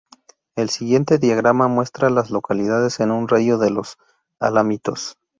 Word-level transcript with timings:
El 0.55 0.71
siguiente 0.71 1.19
diagrama 1.19 1.67
muestra 1.67 2.07
a 2.07 2.09
las 2.09 2.31
localidades 2.31 2.99
en 3.01 3.11
un 3.11 3.27
radio 3.27 3.59
de 3.59 3.65
de 3.67 3.71
Los 3.73 3.97
Alamitos. 4.39 5.15